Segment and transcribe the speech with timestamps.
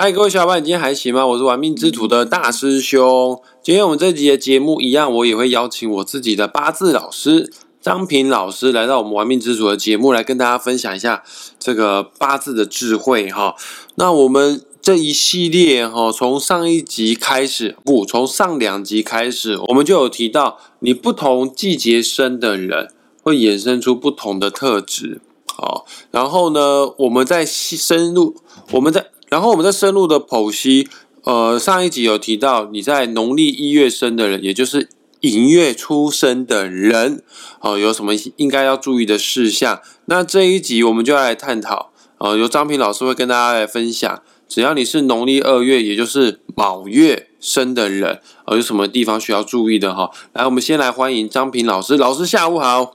[0.00, 1.26] 嗨，各位小伙伴，你今天还行吗？
[1.26, 3.42] 我是玩命之徒的大师兄。
[3.60, 11.24] 今天我们这集的节目一样，我也会邀请我自己的八字老师张平老师来到我们玩命之徒的节目，来跟大家分享一下
[11.58, 13.56] 这个八字的智慧哈。
[13.96, 22.92] 那我们这一系列哈，从上一集开始，不，从上两集开始，我们就有提到，你不同季节生的人
[23.24, 25.20] 会衍生出不同的特质。
[25.52, 28.36] 好，然后呢，我们再深入，
[28.70, 29.06] 我们在。
[29.28, 30.88] 然后我们再深入的剖析，
[31.24, 34.88] 呃，上一集有提到你在农历一月生的人，也就是
[35.20, 37.22] 寅月出生的人，
[37.60, 39.80] 哦，有什么应该要注意的事项？
[40.06, 50.10] 那这一集我们就来探讨，呃，由张平老师会跟大家来分享，只要你是农历二月，也就是卯月生的人，呃，有什么地方需要注意的哈？
[50.32, 52.92] 来，我们先来欢迎张平老师，老师下午好，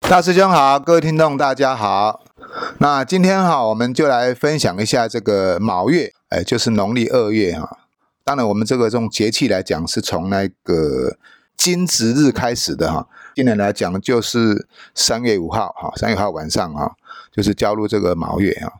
[0.00, 2.29] 大师兄好，各位听众大家好。
[2.82, 7.76] 那今天哈，我们就来分享一下这个卯月，哎，就是农历二月哈。
[8.24, 11.18] 当然，我们这个这种节气来讲，是从那个
[11.58, 13.06] 金值日开始的哈。
[13.34, 16.96] 今年来讲，就是三月五号哈，三月五号晚上哈，
[17.30, 18.72] 就是交入这个卯月哈。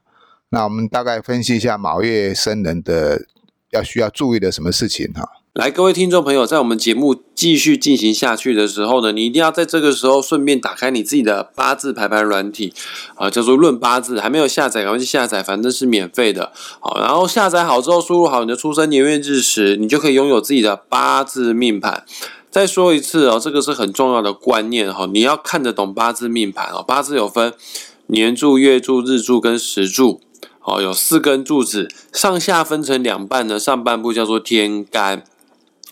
[0.49, 3.27] 那我们大概分析一下卯月生人的
[3.73, 5.29] 要需要注意的什么事情哈。
[5.53, 12.73] 来，各位听众朋友，在我们节目继续进行下去的时候呢，你一定要在这个时候顺便打开你自己的八字排盘软体
[13.17, 16.53] 啊，叫做《论八字》，还没有下载，赶快去下载，反正是免费的。
[16.79, 22.05] 好，然后下载好之后，输入好你的出生年月日时，你就可以拥有自己的八字命盘。
[22.49, 26.85] 再说一次哦，这个是很重要的观念哈，你要看得懂八字命盘哦。
[26.87, 27.53] 八字有分
[28.07, 30.21] 年柱、月柱、日柱跟时柱，
[30.61, 35.25] 好，有四根柱子，上下分成两半呢，上半部叫做天干。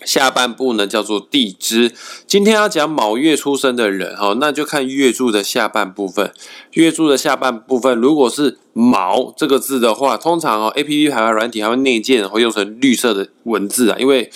[0.04, 1.92] 下半部呢叫做地支。
[2.26, 6.32] 今天要讲卯月出生的人哈，那就看月柱的下半部分。
[6.72, 14.30] 月柱的下半部分，如果是卯这个字的话，通常哦，A P P 排排软体还会内建会用成绿色的文字啊，因为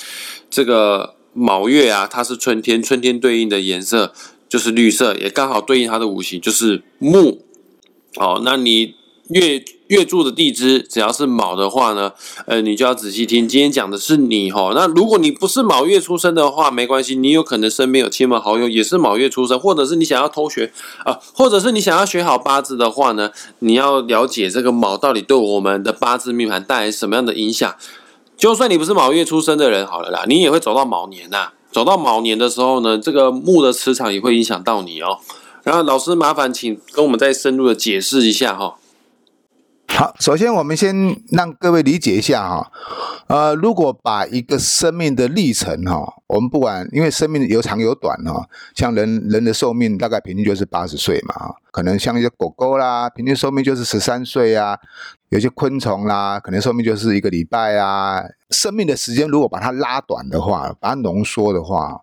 [0.51, 4.13] 这个卯月啊，它是春天，春天对应的颜色
[4.49, 7.43] 就是绿色，也刚好对应它的五行就是木。
[8.17, 8.95] 哦，那你。
[9.28, 12.12] 月月柱的地支只要是卯的话呢，
[12.47, 13.47] 呃，你就要仔细听。
[13.47, 20.72] 今天讲的是你哈，那如果你不是卯月出生的话，没关系，你有可能身边有亲朋好友也是卯月出生，或者是你想要偷学
[21.04, 27.74] 啊，或者是你想要学好八字的话呢，你要了解这个卯到底对我们的八字命盘带来什么样的影响。
[28.38, 31.50] 就算你不是卯月出生的人，好了啦，你也会走到卯年呐。
[31.70, 35.19] 走到卯年的时候呢，这个木的磁场也会影响到你哦。
[35.62, 38.76] 然后老师麻烦请跟我们再深入的解释一下哈。
[39.94, 42.72] 好，首先我们先让各位理解一下哈，
[43.26, 54.78] 呃，如果把一个生命的历程哈，我们不管，因为生命有长有短哈，像人人的寿命大概平均就是八十岁嘛，可能像一些狗狗啦，平均寿命就是十三岁啊，
[55.28, 62.00] 有些昆虫啦，可能寿命就是一个礼拜啊，生命的时间如果把它拉短的话，把它浓缩的话，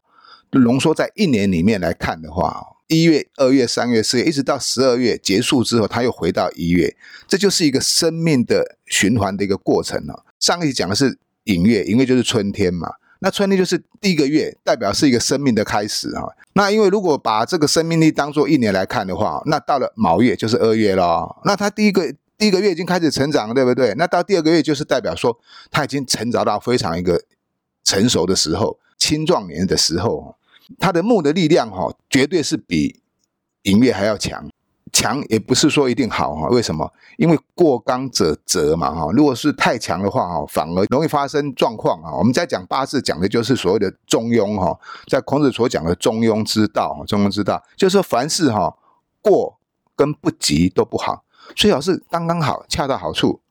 [0.51, 2.67] 浓缩在一年里面来看的话。
[2.89, 10.25] 一月、二月、三月、四月，一直到十二月结束之后，它又回到一月，这就是一个生命的循环的一个过程了。
[10.39, 12.89] 上一集讲的是寅月，寅月就是春天嘛，
[13.19, 16.23] 那春天就是第一个月，代表是一个生命的开始啊。
[16.53, 21.39] 那因为如果把这个生命力当做一年来看的话，那到了卯月就是二月咯。
[21.45, 23.93] 那它第一个第一个月已经开始成长，对不对？
[23.99, 25.39] 那到第二个月就是代表说
[25.69, 27.21] 它已经成长到非常一个
[27.83, 30.35] 成熟的时候，青壮年的时候。
[30.77, 33.01] 它的木的力量哈，绝对是比
[33.63, 34.47] 寅月还要强，
[34.91, 36.47] 强也不是说一定好哈。
[36.49, 36.91] 为什么？
[37.17, 39.11] 因为过刚者折嘛哈。
[39.11, 42.15] 如果是太强的话哈，反而容易发生状况啊。
[42.17, 48.77] 我们在讲八字讲的就是所谓的中庸哈，在孔子所讲的中庸之道，中庸之道就是说凡事哈
[49.21, 49.57] 过
[49.95, 51.23] 跟不及都不好，
[51.55, 53.41] 最好是刚刚好，恰到好处。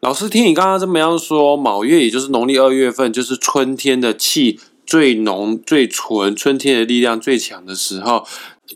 [0.00, 4.60] 老师听你刚刚这么样说，卯月也就是农历二月份，就是春天的气。
[4.94, 8.24] 最浓、最纯，春天的力量最强的时候，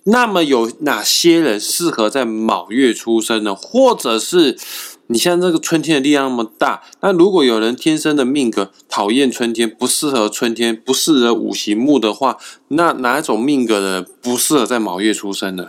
[0.02, 3.54] 那么有哪些人适合在卯月出生呢？
[3.54, 4.58] 或者是
[5.06, 12.36] 你像这个春天的力量那么大，那如果有人天生的命格讨厌春天，不适合春天，不适合五行木的话，
[12.66, 15.68] 那哪一种命格的不适合在卯月出生呢？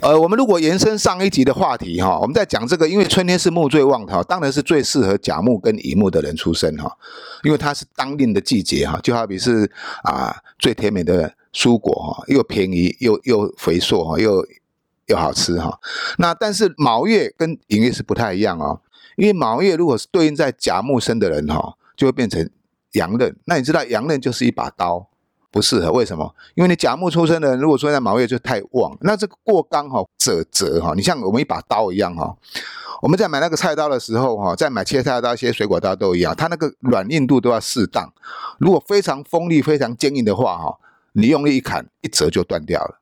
[0.00, 6.96] 呃，我们如果延伸上一集的话题哈，我们在讲这个，因为春天是木最旺的哈，当然是最适合甲木跟乙木的人出生哈，
[7.42, 9.68] 因为它是当令的季节哈，就好比是
[10.04, 14.46] 啊最甜美的蔬果哈，又便宜又又肥硕哈，又
[15.06, 15.76] 又好吃哈。
[16.18, 18.80] 那但是卯月跟寅月是不太一样哦，
[19.16, 22.48] 因为卯月如果是对应在甲木生的人哈，就会变成
[22.92, 23.34] 阳刃。
[23.46, 25.08] 那你知道阳刃就是一把刀，
[25.50, 25.92] 不适合。
[25.92, 26.34] 为什么？
[26.54, 32.36] 因为你甲木出生的人，如果说在卯月就太旺，那这个过刚哈折折哈，你像我们一把刀一样哈，
[33.02, 38.12] 我们在买那个菜刀的时候哈，在买切菜刀、切水果刀都一样，它那个软硬度都要适当。
[38.58, 40.78] 如果非常锋利、非常坚硬的话哈，
[41.12, 43.00] 你用力一砍，一折就断掉了。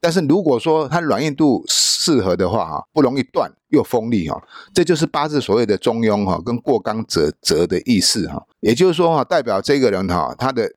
[0.00, 4.42] 但是如果说它软硬度适合的话哈，不容易断又锋利哈，
[4.74, 8.44] 这就是八字所谓的中庸哈，跟过刚折折的意思哈。
[8.60, 10.70] 也就是说哈，代表这个人哈，他的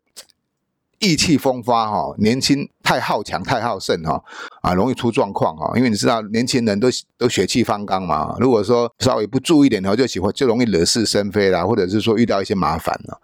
[1.00, 4.24] 意气风发哈，年轻太好强太好胜哈，
[4.62, 5.72] 啊，容易出状况哈。
[5.76, 13.22] 因为你知道年轻人都都血气方刚嘛，如果说稍微不注意点的话，就喜欢就容易惹是生非啦，或者是说遇到一些麻烦了。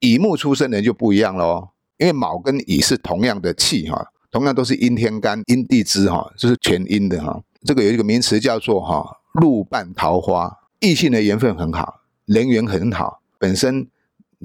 [0.00, 1.68] 乙木出生的人就不一样喽，
[1.98, 4.06] 因为卯跟乙是同样的气哈。
[4.28, 7.40] 同样都是阴天干、阴地支哈，就是全阴的哈。
[7.64, 9.02] 这个有一个名词叫做哈
[9.32, 13.88] 路伴桃花，异性的缘分很好，人缘很好，本身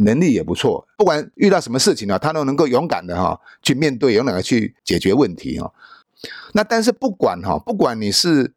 [0.03, 0.88] 能力也不错。
[0.98, 5.74] 不管遇到什么事情呢，他都能够勇敢的哈去面对，勇敢的去解决问题哈。
[6.53, 8.53] 那但是不管哈，不管你是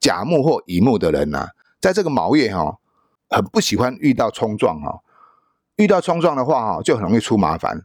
[0.00, 1.48] 甲木或乙木的人呐，
[1.80, 2.78] 在这个卯月哈，
[3.30, 5.00] 很不喜欢遇到冲撞哈。
[5.76, 7.82] 遇到冲撞的话哈，就很容易出麻烦。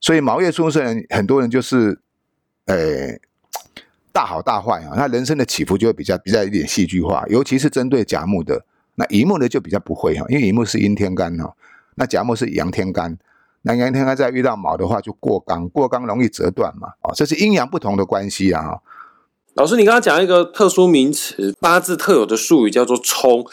[0.00, 2.00] 所以卯月出生人，很多人就是。
[2.66, 3.20] 诶，
[4.10, 4.96] 大好大坏啊！
[4.96, 8.64] 他人生的起伏就会比较比较一点戏剧化，尤其是针对甲木的，
[8.96, 11.54] 那乙木的就比较不会哈，因为乙木是阴天干哈，
[11.96, 13.18] 那甲木是阳天干，
[13.62, 18.78] 那阳天干再遇到卯的话就过刚，过刚容易折断嘛，哦，这是阴阳不同的关系啊。
[19.54, 23.44] 老师，你刚刚讲一个特殊名词，八字特有的术语叫做冲，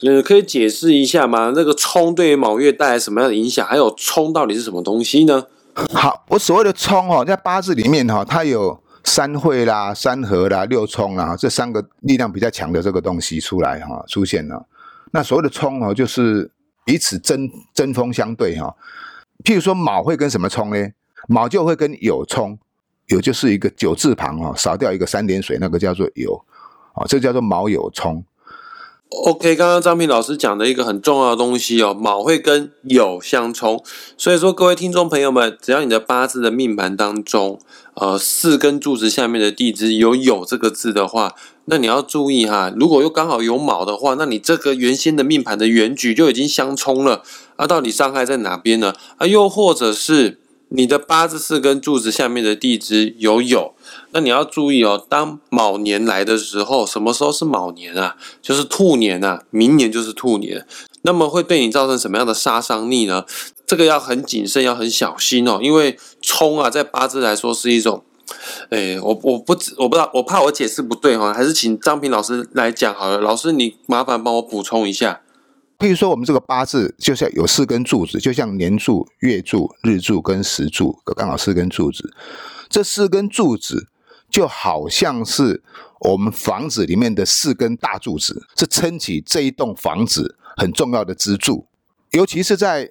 [0.00, 1.52] 呃，可以解释一下吗？
[1.54, 3.64] 那个冲对于卯月带来什么样的影响？
[3.64, 5.46] 还有冲到底是什么东西呢？
[5.94, 14.66] 好，我所谓的冲哦，在八字里面哈，它有三会啦、三合啦、六冲啦，这三个力量比较强的这个东西出来哈，出现了。
[15.12, 16.50] 那所谓的冲哦，就是
[16.84, 18.74] 彼此针针锋相对哈。
[19.44, 20.88] 譬如说卯会跟什么冲呢？
[21.28, 22.58] 卯就会跟酉冲，
[23.08, 26.42] 酉就是一个九字旁哦，少掉一个三点水，那个叫做酉，
[26.94, 28.24] 哦，这叫做卯酉冲。
[29.24, 33.84] OK，刚刚张平老师讲的一个很重要的东西哦，卯会跟酉相冲，
[34.16, 37.60] 所以说各位听众朋友们，只要你的八字的命盘当中，
[37.94, 41.34] 呃，四根柱子下面的地支有酉这个字的话，
[41.72, 47.22] 那你要注意哈，如果又刚好有卯的话，那你这个原先的命盘的原局就已经相冲了，
[47.56, 48.94] 啊，到底伤害在哪边呢？
[49.16, 50.38] 啊，又或者是
[50.68, 53.72] 你的八字四根柱子下面的地支有酉。
[54.10, 58.16] 那你要注意哦，当卯年来的时候，什么时候是卯年啊？
[58.42, 60.66] 就是兔年啊，明年就是兔年。
[61.00, 63.24] 那么会对你造成什么样的杀伤力呢？
[63.66, 65.58] 这个要很谨慎，要很小心哦。
[65.62, 68.04] 因为冲啊，在八字来说是一种，
[68.70, 73.18] 哎，我我不我不知道，我怕我解释不对哈，还是请张平老师来讲好了。
[73.18, 75.20] 老师，你麻烦帮我补充一下。
[75.78, 82.12] 譬如说，我们这个八字就像有四根柱子，就像年柱、月柱、日柱跟时柱，刚好四根柱子。
[82.68, 83.88] 这四根柱子。
[84.32, 85.62] 就好像是
[86.00, 91.66] 我们房子里面的四根大柱子，是撑起这一栋房子很重要的支柱。
[92.12, 92.90] 尤其是在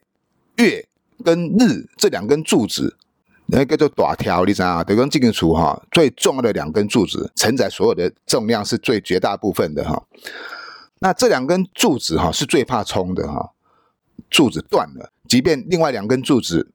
[0.57, 0.87] 月
[1.25, 2.95] 跟日这两根柱子，
[3.51, 4.83] 那个叫做短条，你知道啊？
[4.83, 10.01] 得跟这根柱哈，最重要的两根柱子承载所有的重量是最绝大部分的哈。
[10.99, 13.51] 那这两根柱子哈是最怕冲的哈，
[14.29, 16.71] 柱子断了，即便另外两根柱子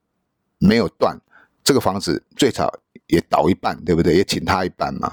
[0.58, 1.18] 没有断，
[1.64, 2.72] 这个房子最少。
[3.08, 4.16] 也倒一半，对不对？
[4.16, 5.12] 也请他一半嘛。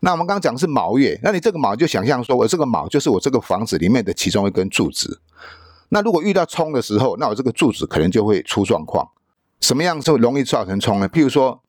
[0.00, 5.20] 那我们刚刚讲是卯月，那你这个卯就想象说，我这个卯就是我这个房子里面的其中一根柱子。
[5.88, 9.10] 那如果遇到冲的时候，那我这个柱子可能就会出状况。
[9.62, 11.08] 什么样就容易造成冲呢？
[11.08, 11.62] 譬如说，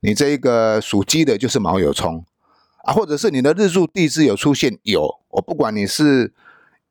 [0.00, 2.22] 你这一个属鸡的，就是卯有冲
[2.84, 6.34] 啊，或者是你的日柱地支有出现有，我不管你是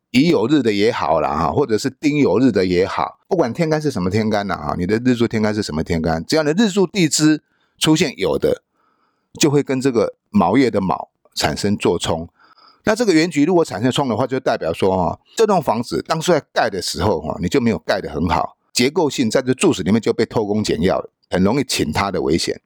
[0.10, 7.44] 乙酉日的也好了哈，或者是丁酉日的也好，不管天干是什么天干呐哈，你的日柱天干是什么天干，只要你日柱地支。
[7.78, 8.64] 出现有的
[9.38, 12.26] 就会跟这个卯月的卯产生做冲，
[12.86, 22.62] 那这个原局如果产生冲的话，就代表说哈，这栋房子当初在盖的时候哈，你就没有盖得很好，结构性在这柱子里面就被偷工减料了，很容易请塌的危险。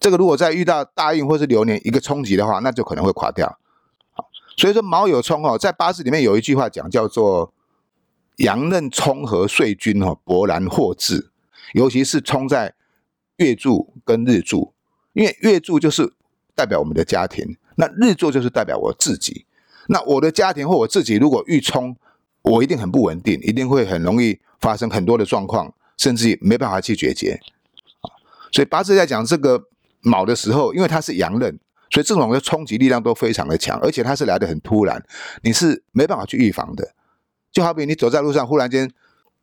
[0.00, 3.58] 这个如果再遇到大运或是流年一个冲击的话，那就可能会垮掉。
[4.56, 7.52] 所以说卯有冲哦，在八字里面有一句话讲叫做
[8.36, 11.30] 阳刃冲和岁君哦，勃然获至，
[11.74, 12.74] 尤其是冲在。
[13.38, 14.74] 月柱跟日柱，
[15.12, 16.12] 因为月柱就是
[16.56, 19.46] 代表我们的家庭，那日柱就是代表我自己。
[19.86, 21.96] 那我的家庭或我自己如果遇冲，
[22.42, 27.40] 我一定很不稳定，一定会很容易发生很多的状况，甚至没办法去解决。
[28.00, 28.08] 啊
[28.50, 29.62] 所以八字在讲这个
[30.00, 31.58] 卯的时候，因为它是阳刃，
[31.90, 35.04] 所以这种的冲击力量都非常的强，而且它是来的很突然，
[35.42, 36.94] 你是没办法去预防的。
[37.52, 38.90] 就好比你走在路上，忽然间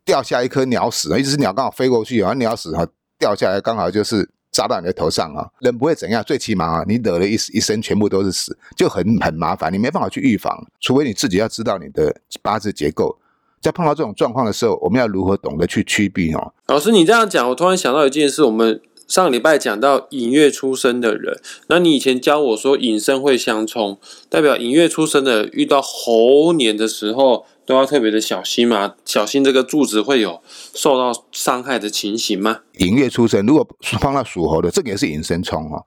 [0.04, 2.88] 掉下一颗鸟屎，一只鸟刚好飞过去，然后鸟屎哈。
[3.18, 13.18] 掉下来，刚好就是砸到你的头上啊，人不会怎样，最起码啊，你惹了一一身全部都是死，就很很麻烦，你没办法去预防，除非你自己要知道你的八字结构。
[13.60, 16.54] 在碰到这种状况的时候，我们要如何懂得去趋避哦？
[16.68, 18.44] 老师，你这样讲，我突然想到一件事。
[18.44, 28.94] 我们上礼拜讲到寅月出生的人，那你以前教我说寅申会相冲，代表寅月出生的遇到猴年的时候都要特别的小心嘛？
[29.04, 32.60] 小心这个柱子会有受到伤害的情形吗？
[32.78, 33.68] 寅月出生，如果
[34.00, 35.86] 放到属猴的，这个也是寅申冲哦。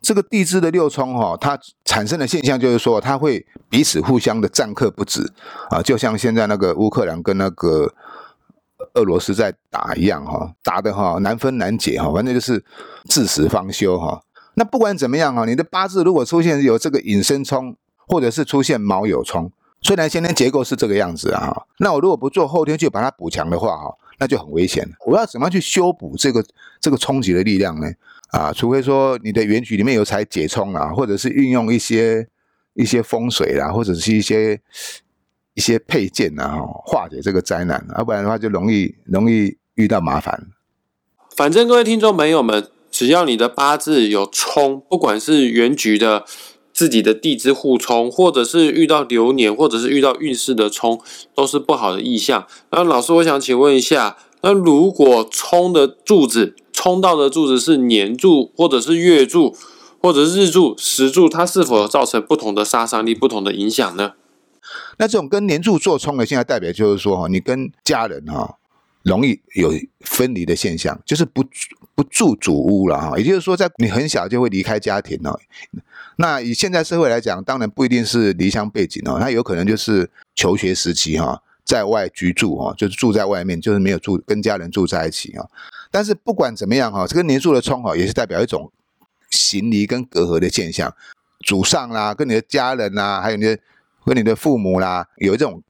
[0.00, 5.28] 这个地支的六冲哈，它产生的现象就是说，它会彼此互相的战克不止
[5.70, 7.92] 啊，就像现在那个乌克兰跟那个
[8.94, 12.64] 俄罗斯在打一样哈，打的哈难分难解哈，反正就是
[13.08, 14.22] 至死方休哈。
[14.54, 24.86] 那不管怎么样哈，你的八字如果出现有这个引申冲，或者是出现卯酉冲，虽然先天结构是这个样子啊，那我如果不做后天去把它补强的话哈，那就很危险。
[25.06, 26.44] 我要怎么样去修补这个
[26.80, 27.88] 这个冲击的力量呢？
[28.30, 32.28] 啊，除非说你的原局里面有采解冲啊，或者是运用一些
[32.74, 34.60] 一些风水啦，或者是一些
[35.54, 40.48] 一些配件啊，化解这个灾难，要不然的话就容易容易遇到麻烦。
[41.34, 46.24] 反正各位听众朋友们，只要你的八字有冲，不管是原局的
[46.78, 51.00] 自己的地支互冲，或者是遇到流年，或者是遇到运势的冲，
[51.34, 52.46] 都是不好的意象。
[52.70, 56.54] 那老师，我想请问一下，那如果冲的柱子？
[56.72, 59.56] 冲到的柱子是年柱，或者是月柱，
[60.00, 64.12] 或者是日柱、时柱，它是否造成不同的杀伤力、不同的影响呢？
[64.98, 68.58] 那这种跟年柱做冲的，现在代表就是说，哈，你跟家人哈
[69.08, 71.44] 容易有分离的现象，就是不
[71.94, 73.18] 不住主屋了哈。
[73.18, 75.36] 也就是说，在你很小就会离开家庭哦。
[76.16, 85.46] 那以现在社会来讲，当然不一定是离乡背景哦，那有可能就是求学时期哈，在外居住哈，就是住在外面，就是没有住跟家人住在一起啊。
[85.90, 88.70] 但是不管怎么样哈，这个年柱的冲哈，也是代表一种
[89.30, 90.94] 行离跟隔阂的现象。
[91.46, 93.58] 祖上啦，跟你的家人啦，还有你的
[94.04, 95.62] 跟你的父母啦，有这种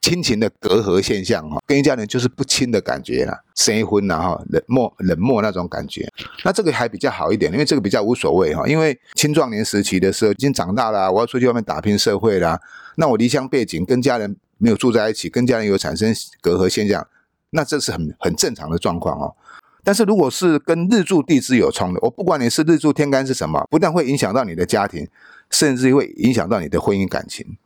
[0.00, 6.08] 亲情的隔阂现象哈，跟一家人就是不亲的感觉啦，生婚然后，冷漠冷漠那种感觉。
[6.44, 12.60] 那这个还比较好一点，因为这个比较无所谓哈，因为青壮年时期的时候已经长大了，我要出去外面打拼社会啦，
[12.96, 17.06] 那我离乡背景，跟家人没有住在一起，跟家人有产生隔阂现象，
[17.50, 19.34] 那这是很很正常的状况哦。
[19.84, 25.08] 但是如果是跟日柱地支有冲的，我不管你是日柱天干是什么，不但会影响到你的家庭，
[25.50, 27.56] 甚至会影响到你的婚姻感情。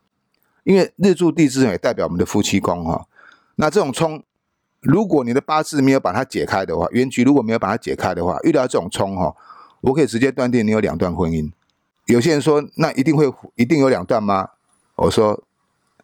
[0.63, 3.05] 因为日柱地支也代表我们的夫妻宫哈。
[3.55, 4.23] 那这种冲，
[4.79, 9.35] 如果你的八字没有把它解开的话，原局如果没有把它解开的话，遇到这种冲哈，
[9.81, 11.51] 我可以直接断定你有两段婚姻。
[12.05, 14.49] 有些人说，那一定会一定有两段吗？
[14.95, 15.41] 我说，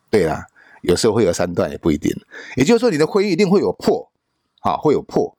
[0.09, 0.47] 对啦，
[0.81, 2.11] 有时候会有三段也不一定。
[2.55, 4.09] 也就是说，你的婚姻一定会有破，
[4.61, 5.35] 啊，会有破。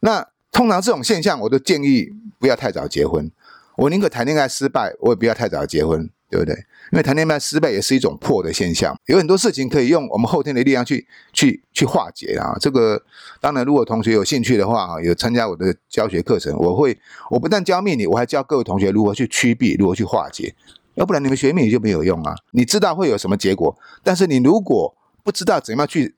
[0.00, 3.30] 那通常这种现象，我都建议不要太早结婚。
[3.76, 6.54] 我宁可谈恋爱失败，我也不要太早结婚，对不对？
[6.92, 8.96] 因为谈恋爱失败也是一种破的现象。
[9.06, 12.56] 有很多事情可以用我们后天的力量去去去化解啊。
[12.60, 13.02] 这个
[13.40, 16.98] 当然，如果同学有兴趣的话，有参加我的教学课程，我会
[17.30, 20.54] 我不但教命理，我还教各位同学如何去趋避，如何去化解。
[20.94, 22.34] 要不然你们学命理就没有用啊。
[22.52, 26.14] 你知道会有什么结果，但是你如果不知道怎么样去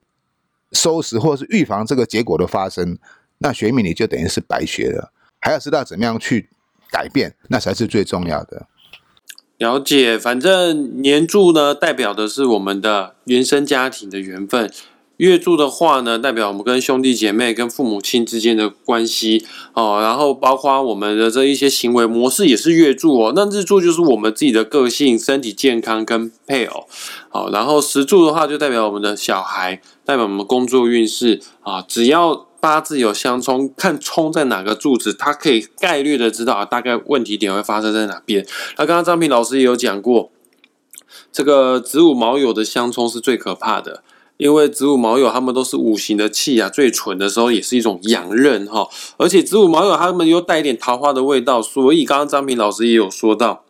[0.73, 2.99] 收拾或者是预防这个结果的发生。
[3.41, 6.49] 那学命理就等于是白学了，还要知道怎么样去
[6.91, 8.67] 改变，那才是最重要的。
[9.59, 14.69] 了解，反正年柱呢，代表的是我们的原生家庭的缘分；
[15.17, 19.99] 月柱的话呢，代表我们跟兄弟姐妹、跟父母亲之间的关系哦。
[20.01, 23.33] 然后包括我们的这一些行为模式也是月柱哦。
[23.35, 26.87] 那日柱就是我们自己的个性、身体健康跟配偶。
[27.29, 31.83] 好，然后时柱的话就代表我们的小孩，代表我们工作运势啊。
[31.83, 38.47] 只要八字有相冲，看冲在哪个柱子，它可以概率的知道啊，大概问题点会发生在哪边。
[38.77, 40.31] 那刚刚张平老师也有讲过，
[41.33, 44.03] 这个子午卯酉的相冲是最可怕的，
[44.37, 53.65] 因为子午卯酉他们都是五行的气啊，最纯的时候也是一种阳刃哈，而且子午卯酉他们又带一点桃花的味道，所以刚刚张平老师也有说到。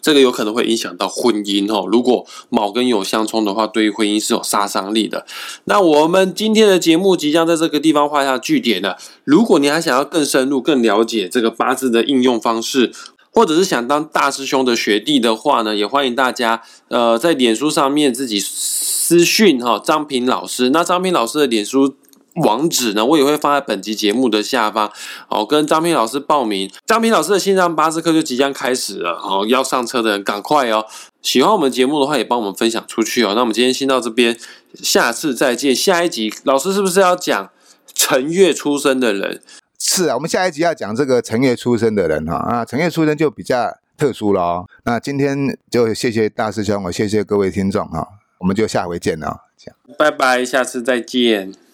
[0.00, 1.86] 这个有可能会影响到婚姻哦。
[1.90, 5.26] 如果卯跟酉相冲的话，对于婚姻是有杀伤力的。
[5.64, 8.96] 那我们今天的节目即将在这个地方画下句点了。
[9.24, 12.92] 如果你还想要更深入、更了解这个八字的应用方式，
[13.32, 20.70] 或者是想当大师兄的学弟的话呢，也欢迎大家呃在脸书上面自己私讯哈张平老师。
[20.70, 21.94] 那张平老师的脸书。
[22.42, 24.90] 网址呢，我也会放在本集节目的下方。
[25.28, 29.12] 哦，跟张平老师报名，张平老师的线上八字课就即将开始了。
[29.12, 30.84] 哦，要上车的人赶快哦！
[31.22, 33.32] 喜欢我们节目的话，也帮我们分享出去哦。
[33.34, 34.38] 那我们今天先到这边，
[34.74, 35.74] 下次再见。
[35.74, 37.50] 下一集老师是不是要讲
[37.94, 39.42] 辰月出生的人？
[39.78, 44.66] 是啊，我们下一集要讲这个辰月出生的人哈啊，辰月出生就比较特殊了哦。
[44.84, 48.06] 那今天就谢谢大师兄，我谢谢各位听众哈，
[48.38, 49.44] 我们就下回见了。
[49.98, 51.67] 拜拜，下次再见。